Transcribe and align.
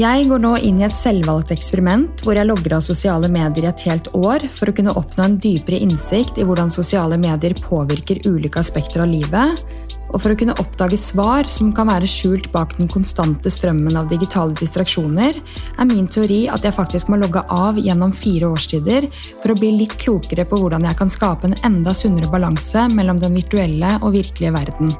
Jeg 0.00 0.30
går 0.30 0.40
nå 0.40 0.54
inn 0.64 0.78
i 0.80 0.84
et 0.86 0.96
selvvalgt 0.96 1.50
eksperiment 1.52 2.22
hvor 2.24 2.38
jeg 2.38 2.48
logger 2.48 2.76
av 2.76 2.84
sosiale 2.84 3.28
medier 3.28 3.66
i 3.66 3.68
et 3.68 3.82
helt 3.84 4.06
år 4.16 4.46
for 4.54 4.70
å 4.70 4.74
kunne 4.76 4.94
oppnå 4.96 5.26
en 5.26 5.34
dypere 5.42 5.80
innsikt 5.84 6.38
i 6.40 6.46
hvordan 6.46 6.70
sosiale 6.72 7.18
medier 7.20 7.52
påvirker 7.58 8.22
ulike 8.24 8.62
aspekter 8.62 9.02
av 9.04 9.10
livet, 9.10 9.60
og 10.08 10.22
for 10.22 10.32
å 10.32 10.38
kunne 10.38 10.56
oppdage 10.62 10.96
svar 11.02 11.50
som 11.50 11.74
kan 11.76 11.90
være 11.90 12.08
skjult 12.08 12.48
bak 12.54 12.72
den 12.78 12.88
konstante 12.88 13.52
strømmen 13.52 13.98
av 14.00 14.08
digitale 14.08 14.56
distraksjoner, 14.62 15.36
er 15.76 15.90
min 15.90 16.08
teori 16.08 16.46
at 16.48 16.64
jeg 16.64 16.78
faktisk 16.78 17.12
må 17.12 17.20
logge 17.20 17.44
av 17.52 17.82
gjennom 17.82 18.14
fire 18.16 18.48
årstider 18.54 19.10
for 19.42 19.52
å 19.52 19.58
bli 19.60 19.74
litt 19.82 19.98
klokere 20.00 20.48
på 20.48 20.62
hvordan 20.64 20.88
jeg 20.88 21.02
kan 21.02 21.12
skape 21.12 21.50
en 21.50 21.60
enda 21.66 21.92
sunnere 21.98 22.32
balanse 22.32 22.88
mellom 22.94 23.20
den 23.20 23.36
virtuelle 23.36 23.98
og 24.00 24.16
virkelige 24.16 24.56
verden. 24.56 24.96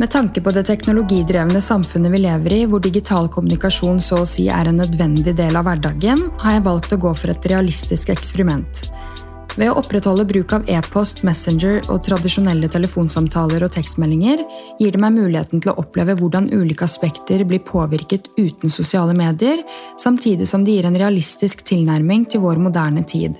Med 0.00 0.10
tanke 0.10 0.40
på 0.40 0.52
det 0.56 0.62
teknologidrevne 0.64 1.60
samfunnet 1.60 2.12
vi 2.14 2.18
lever 2.22 2.52
i, 2.56 2.60
hvor 2.64 2.80
digital 2.80 3.26
kommunikasjon 3.28 3.98
så 4.00 4.22
å 4.22 4.28
si 4.28 4.46
er 4.48 4.70
en 4.70 4.78
nødvendig 4.80 5.34
del 5.36 5.58
av 5.60 5.66
hverdagen, 5.66 6.22
har 6.40 6.54
jeg 6.54 6.62
valgt 6.64 6.94
å 6.96 6.98
gå 7.02 7.10
for 7.20 7.28
et 7.28 7.48
realistisk 7.52 8.08
eksperiment. 8.14 8.80
Ved 9.58 9.68
å 9.68 9.74
opprettholde 9.76 10.24
bruk 10.24 10.54
av 10.56 10.64
e-post, 10.72 11.20
Messenger 11.26 11.82
og 11.92 12.00
tradisjonelle 12.06 12.70
telefonsamtaler 12.72 13.66
og 13.66 13.74
tekstmeldinger 13.76 14.40
gir 14.80 14.96
det 14.96 15.04
meg 15.04 15.18
muligheten 15.18 15.60
til 15.60 15.74
å 15.74 15.84
oppleve 15.84 16.16
hvordan 16.16 16.48
ulike 16.48 16.88
aspekter 16.88 17.44
blir 17.44 17.60
påvirket 17.68 18.32
uten 18.38 18.72
sosiale 18.72 19.12
medier, 19.12 19.60
samtidig 20.00 20.48
som 20.48 20.64
det 20.64 20.78
gir 20.78 20.88
en 20.88 21.00
realistisk 21.04 21.66
tilnærming 21.68 22.24
til 22.24 22.46
vår 22.46 22.64
moderne 22.70 23.04
tid. 23.04 23.36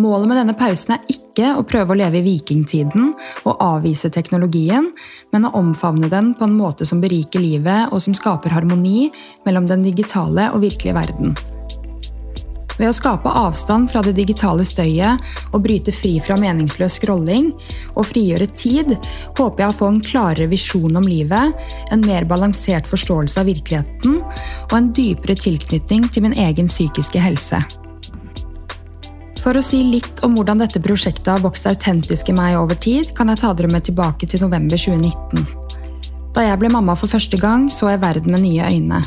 Målet 0.00 0.28
med 0.30 0.38
denne 0.38 0.56
pausen 0.56 0.94
er 0.94 1.12
ikke 1.12 1.50
å 1.58 1.64
prøve 1.68 1.92
å 1.92 1.98
leve 1.98 2.20
i 2.20 2.24
vikingtiden 2.24 3.10
og 3.42 3.60
avvise 3.60 4.08
teknologien, 4.12 4.86
men 5.34 5.44
å 5.44 5.52
omfavne 5.58 6.08
den 6.08 6.32
på 6.38 6.46
en 6.46 6.56
måte 6.56 6.86
som 6.88 7.02
beriker 7.02 7.42
livet 7.42 7.92
og 7.92 8.00
som 8.00 8.16
skaper 8.16 8.54
harmoni 8.54 9.10
mellom 9.44 9.68
den 9.68 9.84
digitale 9.84 10.48
og 10.54 10.62
virkelige 10.64 10.96
verden. 10.96 11.34
Ved 12.78 12.88
å 12.88 12.96
skape 12.96 13.28
avstand 13.36 13.90
fra 13.92 14.00
det 14.00 14.14
digitale 14.16 14.64
støyet 14.64 15.20
og 15.50 15.60
bryte 15.66 15.92
fri 15.92 16.14
fra 16.24 16.38
meningsløs 16.40 16.96
scrolling, 16.96 17.50
og 17.92 18.08
frigjøre 18.08 18.46
tid, 18.56 18.94
håper 19.36 19.66
jeg 19.66 19.74
å 19.74 19.78
få 19.82 19.90
en 19.90 20.00
klarere 20.06 20.48
visjon 20.48 20.96
om 20.96 21.04
livet, 21.04 21.60
en 21.92 22.06
mer 22.06 22.24
balansert 22.30 22.88
forståelse 22.88 23.42
av 23.42 23.52
virkeligheten 23.52 24.16
og 24.22 24.74
en 24.78 24.88
dypere 24.96 25.36
tilknytning 25.36 26.08
til 26.08 26.24
min 26.24 26.38
egen 26.48 26.72
psykiske 26.72 27.20
helse. 27.20 27.60
For 29.40 29.56
å 29.56 29.62
si 29.64 29.78
litt 29.88 30.20
om 30.26 30.34
hvordan 30.36 30.60
dette 30.60 30.82
prosjektet 30.84 31.30
har 31.32 31.40
vokst 31.40 31.64
autentisk 31.68 32.28
i 32.28 32.34
meg 32.36 32.58
over 32.60 32.76
tid, 32.76 33.14
kan 33.16 33.32
jeg 33.32 33.40
ta 33.40 33.54
dere 33.56 33.70
med 33.72 33.86
tilbake 33.88 34.28
til 34.28 34.44
november 34.44 34.76
2019. 34.76 35.46
Da 36.36 36.44
jeg 36.44 36.60
ble 36.60 36.68
mamma 36.70 36.92
for 36.98 37.08
første 37.10 37.40
gang, 37.40 37.70
så 37.72 37.88
jeg 37.88 38.02
verden 38.04 38.36
med 38.36 38.44
nye 38.44 38.68
øyne. 38.68 39.00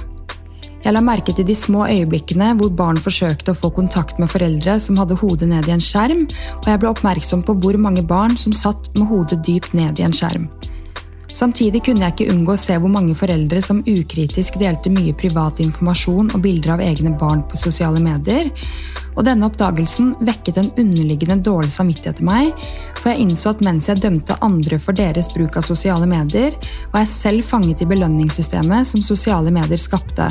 Jeg 0.84 0.92
la 0.98 1.00
merke 1.06 1.31
til 1.31 1.45
de 1.48 1.56
små 1.56 1.86
øyeblikkene 1.86 2.50
hvor 2.59 2.73
barn 2.76 2.98
forsøkte 3.00 3.54
å 3.54 3.59
få 3.59 3.70
kontakt 3.78 4.17
med 4.20 4.28
foreldre 4.31 4.76
som 4.84 4.98
hadde 5.00 5.16
hodet 5.22 5.48
ned 5.54 5.70
i 5.70 5.78
en 5.78 5.84
skjerm, 5.84 6.26
og 6.59 6.67
jeg 6.67 6.81
ble 6.81 6.92
oppmerksom 6.92 7.45
på 7.45 7.56
hvor 7.61 7.78
mange 7.80 8.04
barn 8.04 8.36
som 8.36 8.58
satt 8.58 8.89
med 8.98 9.08
hodet 9.14 9.39
dypt 9.48 9.78
ned 9.78 10.02
i 10.02 10.08
en 10.09 10.17
skjerm. 10.17 10.50
Samtidig 11.34 11.81
kunne 11.88 12.06
jeg 12.06 12.14
ikke 12.14 12.34
unngå 12.34 12.53
å 12.53 12.62
se 12.62 12.76
hvor 12.78 12.92
mange 12.94 13.16
foreldre 13.17 13.58
som 13.66 13.80
ukritisk 13.89 14.59
delte 14.62 14.92
mye 14.94 15.16
privat 15.17 15.58
informasjon 15.64 16.30
og 16.30 16.44
bilder 16.44 16.76
av 16.76 16.84
egne 16.86 17.16
barn 17.17 17.42
på 17.50 17.58
sosiale 17.58 17.98
medier, 18.03 18.52
og 19.16 19.26
denne 19.26 19.50
oppdagelsen 19.50 20.14
vekket 20.26 20.59
en 20.61 20.70
underliggende 20.78 21.39
dårlig 21.42 21.73
samvittighet 21.73 22.22
i 22.22 22.28
meg, 22.28 22.66
for 23.00 23.09
jeg 23.11 23.26
innså 23.26 23.54
at 23.54 23.66
mens 23.66 23.89
jeg 23.89 24.04
dømte 24.06 24.38
andre 24.45 24.78
for 24.81 24.98
deres 24.98 25.32
bruk 25.33 25.58
av 25.58 25.66
sosiale 25.66 26.05
medier, 26.10 26.54
var 26.93 27.02
jeg 27.02 27.14
selv 27.16 27.49
fanget 27.49 27.82
i 27.82 27.89
belønningssystemet 27.89 28.93
som 28.93 29.05
sosiale 29.05 29.54
medier 29.54 29.82
skapte. 29.82 30.30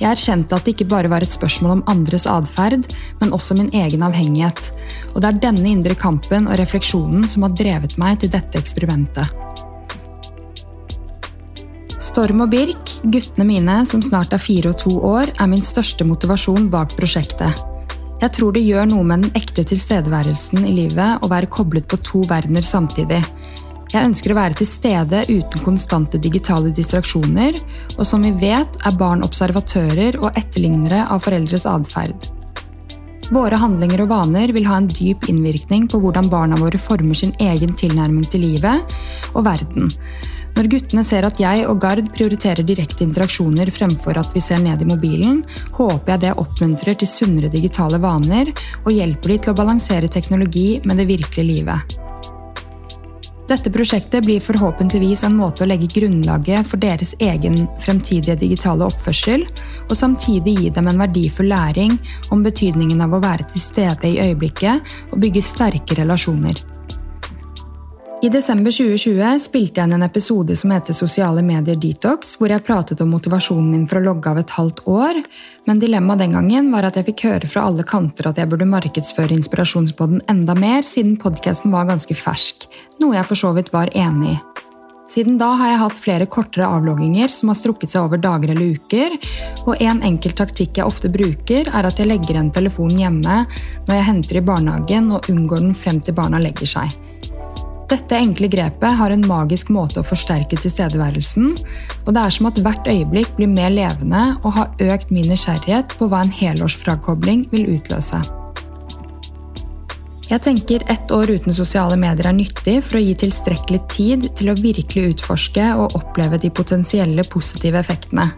Jeg 0.00 0.08
erkjente 0.14 0.56
at 0.56 0.64
det 0.64 0.72
ikke 0.72 0.88
bare 0.88 1.10
var 1.12 1.20
et 1.20 1.32
spørsmål 1.32 1.74
om 1.74 1.84
andres 1.92 2.24
atferd, 2.24 2.88
men 3.20 3.36
også 3.36 3.58
min 3.58 3.68
egen 3.76 4.00
avhengighet. 4.06 4.72
Og 5.12 5.20
det 5.20 5.28
er 5.28 5.44
denne 5.44 5.68
indre 5.68 5.98
kampen 6.00 6.48
og 6.48 6.56
refleksjonen 6.56 7.28
som 7.28 7.44
har 7.44 7.52
drevet 7.60 7.98
meg 8.00 8.22
til 8.22 8.32
dette 8.32 8.56
eksperimentet. 8.56 9.49
Storm 12.10 12.40
og 12.42 12.50
Birk, 12.50 12.90
guttene 13.06 13.44
mine 13.46 13.74
som 13.86 14.00
snart 14.02 14.32
er 14.34 14.42
fire 14.42 14.72
og 14.72 14.80
to 14.80 14.90
år, 15.06 15.30
er 15.30 15.46
min 15.46 15.62
største 15.62 16.02
motivasjon 16.02 16.64
bak 16.72 16.96
prosjektet. 16.98 17.60
Jeg 18.20 18.32
tror 18.34 18.56
det 18.56 18.64
gjør 18.66 18.88
noe 18.90 19.06
med 19.06 19.22
den 19.22 19.36
ekte 19.38 19.62
tilstedeværelsen 19.70 20.64
i 20.66 20.72
livet 20.74 21.22
å 21.22 21.30
være 21.30 21.48
koblet 21.54 21.86
på 21.88 22.00
to 22.02 22.24
verdener 22.28 22.66
samtidig. 22.66 23.20
Jeg 23.94 24.08
ønsker 24.08 24.34
å 24.34 24.38
være 24.40 24.58
til 24.58 24.68
stede 24.68 25.22
uten 25.28 25.62
konstante 25.62 26.18
digitale 26.18 26.74
distraksjoner, 26.74 27.60
og 27.94 28.02
som 28.06 28.26
vi 28.26 28.34
vet, 28.42 28.80
er 28.82 28.98
barn 28.98 29.22
observatører 29.26 30.18
og 30.18 30.34
etterlignere 30.34 31.04
av 31.06 31.22
foreldres 31.22 31.68
atferd. 31.70 32.26
Våre 33.30 33.62
handlinger 33.62 34.02
og 34.02 34.10
vaner 34.10 34.50
vil 34.50 34.66
ha 34.66 34.80
en 34.82 34.90
dyp 34.90 35.28
innvirkning 35.30 35.86
på 35.86 36.02
hvordan 36.02 36.26
barna 36.32 36.58
våre 36.58 36.78
former 36.82 37.14
sin 37.14 37.36
egen 37.38 37.78
tilnærming 37.78 38.26
til 38.34 38.48
livet 38.48 38.98
og 39.30 39.44
verden. 39.46 39.94
Når 40.56 40.68
guttene 40.72 41.04
ser 41.06 41.24
at 41.24 41.38
jeg 41.40 41.64
og 41.70 41.78
Gard 41.82 42.10
prioriterer 42.16 42.66
direkte 42.66 43.06
interaksjoner 43.06 43.70
fremfor 43.72 44.18
at 44.20 44.34
vi 44.34 44.42
ser 44.44 44.60
ned 44.62 44.82
i 44.82 44.90
mobilen, 44.90 45.40
håper 45.78 46.14
jeg 46.14 46.24
det 46.26 46.36
oppmuntrer 46.42 46.98
til 47.00 47.10
sunnere 47.10 47.52
digitale 47.52 48.00
vaner 48.02 48.52
og 48.84 48.92
hjelper 48.92 49.34
de 49.34 49.40
til 49.40 49.54
å 49.54 49.58
balansere 49.62 50.10
teknologi 50.12 50.68
med 50.84 51.00
det 51.00 51.08
virkelige 51.10 51.48
livet. 51.48 51.98
Dette 53.50 53.70
prosjektet 53.74 54.22
blir 54.22 54.38
forhåpentligvis 54.38 55.24
en 55.26 55.34
måte 55.34 55.64
å 55.64 55.66
legge 55.66 55.88
grunnlaget 55.90 56.68
for 56.70 56.78
deres 56.78 57.16
egen 57.18 57.64
fremtidige 57.82 58.36
digitale 58.38 58.86
oppførsel, 58.86 59.42
og 59.88 59.98
samtidig 59.98 60.54
gi 60.54 60.70
dem 60.76 60.86
en 60.86 61.02
verdifull 61.02 61.50
læring 61.50 61.98
om 62.30 62.46
betydningen 62.46 63.02
av 63.02 63.18
å 63.18 63.22
være 63.24 63.48
til 63.50 63.64
stede 63.64 64.06
i 64.06 64.20
øyeblikket 64.22 64.94
og 65.10 65.18
bygge 65.24 65.42
sterke 65.42 65.98
relasjoner. 65.98 66.69
I 68.22 68.28
desember 68.28 68.68
2020 68.68 69.38
spilte 69.40 69.80
jeg 69.80 69.88
inn 69.88 69.94
en 69.96 70.02
episode 70.04 70.52
som 70.58 70.74
heter 70.74 70.92
Sosiale 70.92 71.40
medier 71.40 71.78
detox, 71.80 72.34
hvor 72.36 72.52
jeg 72.52 72.60
pratet 72.66 73.00
om 73.00 73.08
motivasjonen 73.14 73.70
min 73.72 73.86
for 73.88 73.96
å 73.96 74.10
logge 74.10 74.28
av 74.28 74.42
et 74.42 74.52
halvt 74.52 74.82
år, 74.92 75.22
men 75.64 75.80
dilemmaet 75.80 76.20
den 76.20 76.36
gangen 76.36 76.68
var 76.68 76.84
at 76.84 76.98
jeg 77.00 77.06
fikk 77.06 77.24
høre 77.30 77.48
fra 77.48 77.64
alle 77.70 77.86
kanter 77.88 78.28
at 78.28 78.36
jeg 78.36 78.50
burde 78.52 78.68
markedsføre 78.68 79.32
Inspirasjonspodden 79.38 80.20
enda 80.28 80.52
mer, 80.52 80.84
siden 80.84 81.16
podkasten 81.22 81.72
var 81.72 81.88
ganske 81.88 82.12
fersk, 82.12 82.68
noe 83.00 83.16
jeg 83.16 83.30
for 83.30 83.40
så 83.40 83.56
vidt 83.56 83.72
var 83.72 83.88
enig 83.96 84.36
i. 84.36 84.38
Siden 85.08 85.40
da 85.40 85.54
har 85.56 85.72
jeg 85.72 85.82
hatt 85.86 86.04
flere 86.04 86.28
kortere 86.28 86.68
avlogginger 86.68 87.32
som 87.32 87.48
har 87.50 87.58
strukket 87.58 87.90
seg 87.90 88.04
over 88.04 88.20
dager 88.20 88.52
eller 88.52 88.76
uker, 88.76 89.16
og 89.64 89.80
en 89.80 90.04
enkel 90.04 90.36
taktikk 90.36 90.76
jeg 90.76 90.92
ofte 90.92 91.08
bruker, 91.08 91.72
er 91.72 91.88
at 91.88 91.96
jeg 91.96 92.12
legger 92.12 92.36
igjen 92.36 92.52
telefonen 92.52 93.00
hjemme 93.00 93.44
når 93.88 93.94
jeg 93.96 94.10
henter 94.12 94.44
i 94.44 94.48
barnehagen 94.52 95.08
og 95.16 95.32
unngår 95.32 95.70
den 95.70 95.78
frem 95.86 96.04
til 96.04 96.20
barna 96.20 96.38
legger 96.38 96.68
seg. 96.68 97.00
Dette 97.90 98.14
enkle 98.14 98.46
grepet 98.46 98.98
har 99.00 99.10
en 99.10 99.24
magisk 99.26 99.72
måte 99.74 99.98
å 99.98 100.06
forsterke 100.06 100.54
tilstedeværelsen, 100.62 101.56
og 102.04 102.10
det 102.14 102.22
er 102.22 102.34
som 102.36 102.46
at 102.46 102.60
hvert 102.62 102.86
øyeblikk 102.86 103.32
blir 103.34 103.50
mer 103.50 103.72
levende 103.74 104.36
og 104.44 104.52
har 104.54 104.84
økt 104.94 105.10
min 105.10 105.26
nysgjerrighet 105.26 105.96
på 105.98 106.06
hva 106.06 106.20
en 106.22 106.30
helårsfrakobling 106.30 107.48
vil 107.50 107.66
utløse. 107.74 108.22
Jeg 110.30 110.44
tenker 110.44 110.84
ett 110.86 111.10
år 111.10 111.32
uten 111.34 111.50
sosiale 111.50 111.96
medier 111.98 112.28
er 112.30 112.36
nyttig 112.36 112.76
for 112.86 113.00
å 113.00 113.02
gi 113.02 113.16
tilstrekkelig 113.18 113.80
tid 113.90 114.28
til 114.38 114.52
å 114.52 114.58
virkelig 114.60 115.16
utforske 115.16 115.64
og 115.74 115.98
oppleve 115.98 116.38
de 116.38 116.52
potensielle 116.54 117.26
positive 117.26 117.82
effektene. 117.82 118.28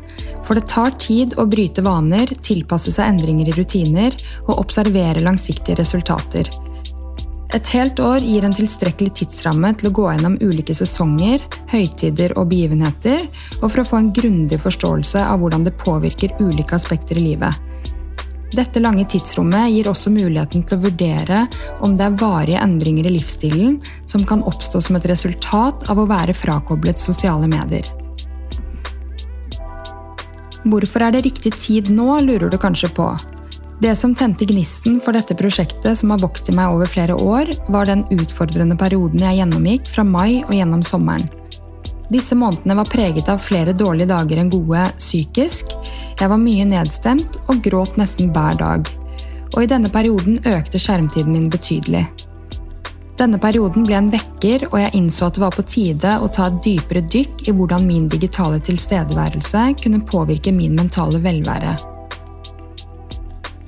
For 0.49 0.57
det 0.57 0.71
tar 0.73 0.97
tid 0.97 1.37
å 1.37 1.45
bryte 1.45 1.85
vaner, 1.85 2.33
tilpasse 2.41 2.97
seg 2.97 3.13
endringer 3.13 3.53
i 3.53 3.59
rutiner 3.61 4.17
og 4.47 4.63
observere 4.65 5.21
langsiktige 5.21 5.77
resultater. 5.85 6.49
Et 7.53 7.69
helt 7.75 7.99
år 8.01 8.25
gir 8.25 8.47
en 8.47 8.55
tilstrekkelig 8.57 9.13
tidsramme 9.19 9.75
til 9.77 9.91
å 9.91 9.93
gå 9.93 10.07
gjennom 10.09 10.39
ulike 10.41 10.73
sesonger, 10.73 11.43
høytider 11.69 12.33
og 12.41 12.49
begivenheter, 12.49 13.27
og 13.59 13.67
for 13.67 13.83
å 13.83 13.89
få 13.91 13.99
en 14.01 14.09
grundig 14.17 14.57
forståelse 14.63 15.21
av 15.21 15.43
hvordan 15.43 15.67
det 15.67 15.75
påvirker 15.83 16.33
ulike 16.41 16.79
aspekter 16.79 17.21
i 17.21 17.27
livet. 17.27 17.69
Dette 18.57 18.81
lange 18.81 19.05
tidsrommet 19.09 19.69
gir 19.73 19.89
også 19.89 20.13
muligheten 20.13 20.65
til 20.65 20.79
å 20.79 20.85
vurdere 20.87 21.43
om 21.85 21.93
det 21.97 22.07
er 22.09 22.17
varige 22.21 22.61
endringer 22.65 23.09
i 23.09 23.15
livsstilen 23.19 23.79
som 24.09 24.25
kan 24.29 24.45
oppstå 24.49 24.81
som 24.85 24.97
et 24.97 25.09
resultat 25.13 25.85
av 25.93 26.01
å 26.01 26.09
være 26.09 26.37
frakoblet 26.37 27.01
sosiale 27.01 27.49
medier. 27.53 27.85
Hvorfor 30.65 31.05
er 31.05 31.17
det 31.17 31.25
riktig 31.27 31.53
tid 31.59 31.89
nå, 31.93 32.09
lurer 32.25 32.49
du 32.53 32.57
kanskje 32.61 32.93
på. 32.97 33.09
Det 33.83 33.97
som 33.97 34.13
tente 34.15 34.47
gnisten 34.47 35.01
for 35.03 35.17
dette 35.17 35.35
prosjektet, 35.35 35.99
som 35.99 36.13
har 36.15 36.21
vokst 36.23 36.47
i 36.47 36.53
meg 36.55 36.71
over 36.71 36.87
flere 36.87 37.17
år, 37.19 37.49
var 37.75 37.89
den 37.91 38.05
utfordrende 38.15 38.77
perioden 38.79 39.25
jeg 39.25 39.41
gjennomgikk 39.41 39.91
fra 39.91 40.05
mai 40.07 40.45
og 40.45 40.53
gjennom 40.55 40.85
sommeren. 40.87 41.27
Disse 42.13 42.39
månedene 42.39 42.77
var 42.79 42.93
preget 42.93 43.33
av 43.33 43.43
flere 43.43 43.75
dårlige 43.75 44.13
dager 44.13 44.39
enn 44.39 44.55
gode 44.55 44.85
psykisk. 45.01 45.75
Jeg 46.21 46.31
var 46.31 46.39
mye 46.39 46.69
nedstemt 46.71 47.41
og 47.49 47.67
gråt 47.67 47.99
nesten 47.99 48.31
hver 48.31 48.63
dag. 48.63 48.87
Og 49.51 49.65
i 49.65 49.71
denne 49.75 49.91
perioden 49.91 50.39
økte 50.47 50.79
skjermtiden 50.79 51.35
min 51.35 51.51
betydelig. 51.51 52.07
Denne 53.19 53.43
perioden 53.43 53.83
ble 53.89 53.99
en 53.99 54.15
vekker, 54.15 54.69
og 54.71 54.79
jeg 54.79 54.95
innså 54.95 55.27
at 55.27 55.35
det 55.35 55.43
var 55.43 55.59
på 55.59 55.67
tide 55.67 56.21
å 56.23 56.31
ta 56.31 56.53
et 56.53 56.63
dypere 56.63 57.03
dykk 57.03 57.49
i 57.49 57.57
hvordan 57.59 57.91
min 57.91 58.07
digitale 58.07 58.63
tilstedeværelse 58.63 59.73
kunne 59.83 60.07
påvirke 60.07 60.55
min 60.55 60.79
mentale 60.79 61.19
velvære. 61.19 61.81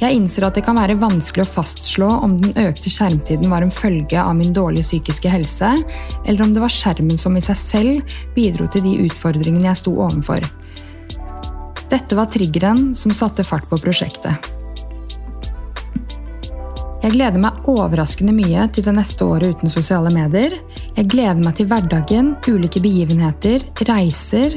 Jeg 0.04 0.18
innser 0.18 0.44
at 0.44 0.58
det 0.58 0.66
kan 0.66 0.76
være 0.76 0.98
vanskelig 1.00 1.46
å 1.46 1.48
fastslå 1.48 2.06
om 2.26 2.34
den 2.42 2.50
økte 2.60 2.90
skjermtiden 2.92 3.48
var 3.48 3.64
en 3.64 3.72
følge 3.72 4.20
av 4.20 4.34
min 4.36 4.52
dårlige 4.52 4.84
psykiske 4.84 5.30
helse, 5.32 5.70
eller 6.26 6.44
om 6.44 6.52
det 6.52 6.60
var 6.60 6.72
skjermen 6.72 7.16
som 7.16 7.38
i 7.38 7.44
seg 7.44 7.56
selv 7.56 8.18
bidro 8.36 8.68
til 8.68 8.84
de 8.84 8.98
utfordringene 9.06 9.70
jeg 9.70 9.80
sto 9.80 9.94
overfor. 9.96 10.44
Dette 11.88 12.18
var 12.18 12.28
triggeren 12.28 12.90
som 12.98 13.16
satte 13.16 13.46
fart 13.48 13.64
på 13.70 13.80
prosjektet. 13.80 14.53
Jeg 17.04 17.18
gleder 17.18 17.36
meg 17.36 17.66
overraskende 17.68 18.32
mye 18.32 18.62
til 18.72 18.86
det 18.86 18.94
neste 18.96 19.26
året 19.28 19.58
uten 19.58 19.68
sosiale 19.68 20.08
medier. 20.08 20.54
Jeg 20.96 21.10
gleder 21.12 21.42
meg 21.44 21.58
til 21.58 21.66
hverdagen, 21.68 22.30
ulike 22.48 22.80
begivenheter, 22.80 23.60
reiser. 23.90 24.54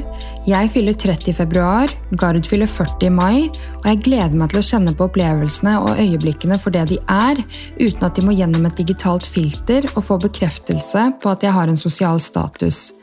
Jeg 0.48 0.70
fyller 0.72 0.96
30 0.96 1.28
i 1.28 1.34
februar, 1.36 1.92
Gard 2.16 2.48
fyller 2.48 2.70
40 2.72 3.04
i 3.04 3.12
mai, 3.12 3.36
og 3.82 3.88
jeg 3.90 4.00
gleder 4.06 4.40
meg 4.40 4.48
til 4.48 4.62
å 4.62 4.64
kjenne 4.64 4.94
på 4.96 5.10
opplevelsene 5.10 5.74
og 5.82 6.00
øyeblikkene 6.00 6.56
for 6.62 6.72
det 6.72 6.86
de 6.94 6.96
er, 7.12 7.42
uten 7.82 8.06
at 8.08 8.16
de 8.16 8.24
må 8.24 8.32
gjennom 8.38 8.64
et 8.64 8.80
digitalt 8.80 9.28
filter 9.28 9.84
og 9.92 10.06
få 10.08 10.16
bekreftelse 10.22 11.04
på 11.20 11.34
at 11.34 11.44
jeg 11.44 11.52
har 11.52 11.68
en 11.68 11.76
sosial 11.76 12.22
status. 12.24 12.94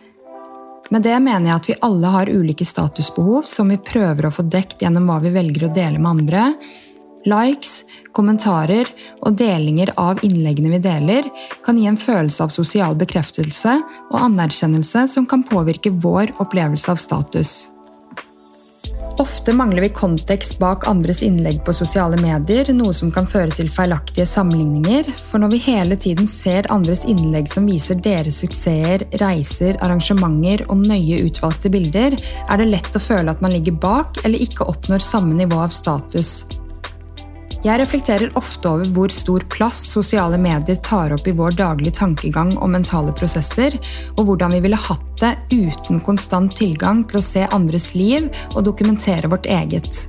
Med 0.90 1.06
det 1.06 1.20
mener 1.22 1.52
jeg 1.52 1.60
at 1.60 1.70
vi 1.70 1.78
alle 1.86 2.16
har 2.18 2.34
ulike 2.34 2.66
statusbehov 2.66 3.46
som 3.50 3.70
vi 3.70 3.78
prøver 3.78 4.26
å 4.26 4.34
få 4.34 4.50
dekt 4.50 4.82
gjennom 4.82 5.06
hva 5.10 5.20
vi 5.22 5.34
velger 5.38 5.68
å 5.70 5.72
dele 5.78 6.02
med 6.02 6.12
andre, 6.16 6.50
Likes, 7.26 7.84
kommentarer 8.14 8.90
og 9.26 9.38
delinger 9.40 9.92
av 10.00 10.22
innleggene 10.26 10.76
vi 10.76 10.82
deler, 10.84 11.30
kan 11.66 11.80
gi 11.80 11.90
en 11.90 12.00
følelse 12.00 12.46
av 12.46 12.54
sosial 12.54 12.98
bekreftelse 13.00 13.78
og 14.12 14.20
anerkjennelse 14.22 15.08
som 15.12 15.26
kan 15.30 15.46
påvirke 15.46 15.94
vår 16.04 16.36
opplevelse 16.44 16.94
av 16.94 17.02
status. 17.02 17.56
Ofte 19.18 19.54
mangler 19.56 19.86
vi 19.86 19.90
kontekst 19.96 20.58
bak 20.60 20.84
andres 20.92 21.22
innlegg 21.24 21.62
på 21.64 21.74
sosiale 21.74 22.18
medier, 22.20 22.68
noe 22.76 22.92
som 22.94 23.14
kan 23.16 23.28
føre 23.30 23.54
til 23.56 23.70
feilaktige 23.72 24.26
sammenligninger, 24.28 25.08
for 25.24 25.40
når 25.40 25.54
vi 25.54 25.62
hele 25.70 25.96
tiden 25.96 26.28
ser 26.28 26.68
andres 26.74 27.06
innlegg 27.08 27.48
som 27.52 27.70
viser 27.70 28.02
deres 28.04 28.42
suksesser, 28.44 29.08
reiser, 29.22 29.80
arrangementer 29.80 30.66
og 30.68 30.84
nøye 30.84 31.22
utvalgte 31.30 31.72
bilder, 31.72 32.20
er 32.20 32.60
det 32.60 32.68
lett 32.74 33.00
å 33.00 33.04
føle 33.06 33.32
at 33.32 33.42
man 33.46 33.56
ligger 33.56 33.80
bak 33.80 34.20
eller 34.26 34.46
ikke 34.50 34.68
oppnår 34.68 35.08
samme 35.08 35.40
nivå 35.40 35.64
av 35.64 35.72
status. 35.72 36.42
Jeg 37.66 37.80
reflekterer 37.82 38.30
ofte 38.38 38.70
over 38.70 38.90
hvor 38.94 39.10
stor 39.10 39.42
plass 39.50 39.80
sosiale 39.90 40.38
medier 40.38 40.78
tar 40.86 41.16
opp 41.16 41.26
i 41.26 41.34
vår 41.34 41.56
daglige 41.58 41.96
tankegang 41.98 42.52
og 42.60 42.70
mentale 42.76 43.14
prosesser, 43.18 43.74
og 44.14 44.28
hvordan 44.28 44.54
vi 44.54 44.60
ville 44.68 44.78
hatt 44.78 45.08
det 45.24 45.32
uten 45.50 46.04
konstant 46.06 46.54
tilgang 46.60 47.02
til 47.10 47.18
å 47.18 47.26
se 47.26 47.48
andres 47.56 47.96
liv 47.98 48.30
og 48.52 48.68
dokumentere 48.68 49.32
vårt 49.32 49.50
eget. 49.50 50.04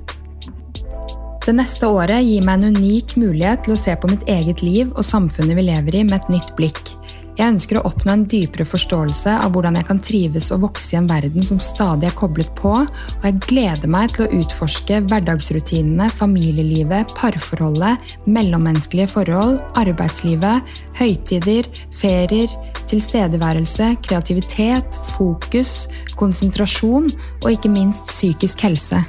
Det 1.47 1.55
neste 1.57 1.89
året 1.89 2.27
gir 2.27 2.45
meg 2.45 2.61
en 2.61 2.77
unik 2.77 3.17
mulighet 3.23 3.65
til 3.65 3.77
å 3.77 3.81
se 3.81 3.97
på 3.97 4.11
mitt 4.11 4.29
eget 4.29 4.61
liv 4.67 4.93
og 4.93 5.07
samfunnet 5.07 5.57
vi 5.57 5.69
lever 5.71 6.03
i 6.03 6.05
med 6.05 6.19
et 6.19 6.33
nytt 6.37 6.53
blikk. 6.59 6.96
Jeg 7.37 7.53
ønsker 7.53 7.77
å 7.77 7.83
oppnå 7.91 8.15
en 8.15 8.23
dypere 8.25 8.65
forståelse 8.65 9.35
av 9.45 9.51
hvordan 9.53 9.77
jeg 9.77 9.87
kan 9.91 9.99
trives 10.01 10.47
og 10.55 10.63
vokse 10.63 10.95
i 10.95 10.99
en 11.03 11.09
verden 11.11 11.45
som 11.45 11.59
stadig 11.61 12.09
er 12.09 12.15
koblet 12.17 12.49
på, 12.57 12.73
og 12.81 13.27
jeg 13.27 13.43
gleder 13.45 13.93
meg 13.93 14.15
til 14.17 14.25
å 14.25 14.39
utforske 14.41 15.03
hverdagsrutinene, 15.05 16.09
familielivet, 16.17 17.13
parforholdet, 17.19 18.01
mellommenneskelige 18.25 19.11
forhold, 19.13 19.61
arbeidslivet, 19.77 20.65
høytider, 20.97 21.69
ferier, 22.01 22.57
tilstedeværelse, 22.89 23.93
kreativitet, 24.07 24.97
fokus, 25.13 25.91
konsentrasjon 26.17 27.13
og 27.43 27.49
ikke 27.53 27.75
minst 27.75 28.09
psykisk 28.15 28.65
helse. 28.65 29.05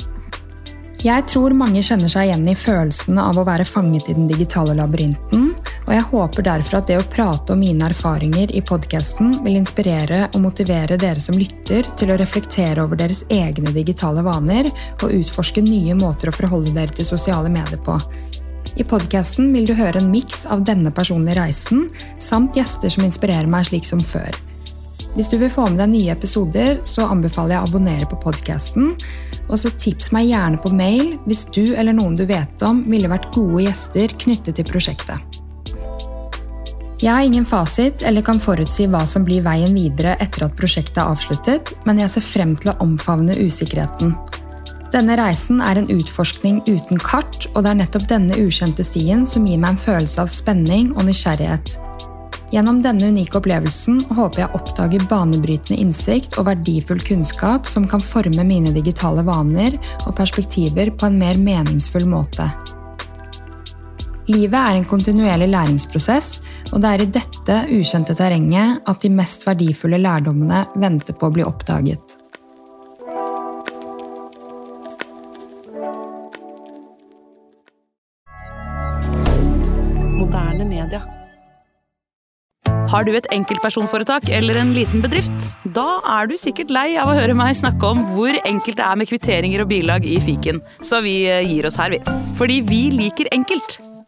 Jeg 1.05 1.23
tror 1.29 1.53
mange 1.53 1.83
kjenner 1.85 2.09
seg 2.11 2.27
igjen 2.27 2.47
i 2.49 2.57
følelsen 2.57 3.19
av 3.21 3.37
å 3.37 3.47
være 3.47 3.67
fanget 3.69 4.09
i 4.09 4.15
den 4.17 4.27
digitale 4.27 4.73
labyrinten, 4.75 5.51
og 5.87 5.93
jeg 5.95 6.03
håper 6.09 6.43
derfor 6.43 6.81
at 6.81 6.89
det 6.89 6.97
å 6.99 7.05
prate 7.07 7.55
om 7.55 7.61
mine 7.63 7.87
erfaringer 7.87 8.51
i 8.51 8.61
podkasten 8.65 9.37
vil 9.45 9.55
inspirere 9.55 10.25
og 10.33 10.41
motivere 10.43 10.97
dere 10.99 11.23
som 11.23 11.37
lytter, 11.39 11.87
til 11.95 12.11
å 12.11 12.17
reflektere 12.19 12.83
over 12.83 12.99
deres 12.99 13.23
egne 13.31 13.71
digitale 13.71 14.23
vaner 14.25 14.67
og 14.97 15.13
utforske 15.15 15.63
nye 15.63 15.95
måter 15.95 16.27
å 16.27 16.35
forholde 16.35 16.75
dere 16.75 16.91
til 16.91 17.07
sosiale 17.07 17.51
medier 17.53 17.79
på. 17.85 17.95
I 18.77 18.83
podkasten 18.83 19.47
vil 19.55 19.65
du 19.69 19.73
høre 19.79 20.01
en 20.01 20.11
miks 20.11 20.43
av 20.51 20.67
denne 20.67 20.91
personlige 20.91 21.39
reisen, 21.39 21.87
samt 22.19 22.59
gjester 22.59 22.91
som 22.91 23.07
inspirerer 23.07 23.47
meg 23.49 23.71
slik 23.71 23.87
som 23.87 24.03
før. 24.03 24.35
Hvis 25.15 25.31
du 25.31 25.39
vil 25.39 25.49
få 25.49 25.69
med 25.71 25.79
deg 25.81 25.95
nye 25.95 26.13
episoder, 26.13 26.83
så 26.85 27.07
anbefaler 27.07 27.55
jeg 27.55 27.63
å 27.63 27.71
abonnere 27.71 28.11
på 28.11 28.19
podkasten. 28.27 28.91
Og 29.47 29.57
så 29.57 29.71
tips 29.79 30.11
meg 30.13 30.27
gjerne 30.29 30.59
på 30.61 30.69
mail 30.75 31.15
hvis 31.25 31.47
du 31.55 31.63
eller 31.71 31.95
noen 31.95 32.19
du 32.19 32.27
vet 32.27 32.67
om 32.67 32.83
ville 32.91 33.09
vært 33.09 33.31
gode 33.33 33.63
gjester 33.65 34.13
knyttet 34.19 34.59
til 34.59 34.67
prosjektet. 34.67 35.46
Jeg 36.97 37.13
har 37.13 37.21
ingen 37.21 37.45
fasit 37.45 38.01
eller 38.01 38.25
kan 38.25 38.39
forutsi 38.41 38.87
hva 38.89 39.03
som 39.05 39.21
blir 39.25 39.43
veien 39.45 39.75
videre 39.77 40.15
etter 40.23 40.47
at 40.47 40.55
prosjektet 40.57 40.97
er 40.97 41.11
avsluttet, 41.11 41.75
men 41.85 41.99
jeg 42.01 42.09
ser 42.09 42.25
frem 42.25 42.55
til 42.57 42.71
å 42.71 42.79
omfavne 42.81 43.35
usikkerheten. 43.37 44.15
Denne 44.89 45.17
reisen 45.19 45.59
er 45.61 45.77
en 45.77 45.89
utforskning 45.93 46.63
uten 46.65 46.97
kart, 46.97 47.45
og 47.53 47.61
det 47.61 47.69
er 47.69 47.77
nettopp 47.83 48.07
denne 48.09 48.39
ukjente 48.41 48.85
stien 48.87 49.27
som 49.29 49.45
gir 49.45 49.59
meg 49.61 49.75
en 49.75 49.83
følelse 49.83 50.23
av 50.23 50.31
spenning 50.33 50.89
og 50.95 51.05
nysgjerrighet. 51.09 51.75
Gjennom 52.55 52.79
denne 52.81 53.11
unike 53.11 53.37
opplevelsen 53.37 53.99
håper 54.17 54.45
jeg 54.45 54.55
oppdager 54.57 55.05
banebrytende 55.11 55.77
innsikt 55.83 56.39
og 56.39 56.47
verdifull 56.47 57.03
kunnskap 57.03 57.67
som 57.69 57.85
kan 57.91 58.01
forme 58.01 58.47
mine 58.47 58.71
digitale 58.73 59.25
vaner 59.27 59.77
og 60.07 60.15
perspektiver 60.17 60.93
på 60.95 61.11
en 61.11 61.19
mer 61.19 61.37
meningsfull 61.37 62.07
måte. 62.09 62.47
Livet 64.27 64.59
er 64.59 64.75
en 64.75 64.83
kontinuerlig 64.87 65.47
læringsprosess, 65.53 66.41
og 66.73 66.81
det 66.83 66.89
er 66.89 67.03
i 67.03 67.11
dette 67.15 67.57
ukjente 67.71 68.15
terrenget 68.17 68.81
at 68.83 68.99
de 68.99 69.11
mest 69.13 69.47
verdifulle 69.47 70.01
lærdommene 70.03 70.65
venter 70.75 71.15
på 71.15 71.29
å 71.29 71.35
bli 71.37 71.45
oppdaget. 71.47 72.17
Moderne 80.19 80.67
media. 80.67 81.05
Har 82.91 83.07
du 83.07 83.15
et 83.15 83.31
enkeltpersonforetak 83.31 84.27
eller 84.27 84.59
en 84.59 84.75
liten 84.75 85.03
bedrift? 85.03 85.51
Da 85.63 86.01
er 86.19 86.27
du 86.27 86.35
sikkert 86.39 86.71
lei 86.71 86.89
av 86.99 87.13
å 87.13 87.15
høre 87.15 87.35
meg 87.35 87.55
snakke 87.55 87.95
om 87.95 88.03
hvor 88.11 88.35
enkelt 88.43 88.75
det 88.75 88.91
er 88.91 88.99
med 88.99 89.07
kvitteringer 89.07 89.63
og 89.63 89.71
bilag 89.71 90.07
i 90.07 90.19
fiken, 90.19 90.59
så 90.83 90.99
vi 91.03 91.21
eh, 91.31 91.47
gir 91.47 91.67
oss 91.67 91.79
her, 91.79 91.95
vi. 91.95 92.03
Fordi 92.35 92.63
vi 92.67 92.87
liker 92.91 93.31
enkelt. 93.31 93.79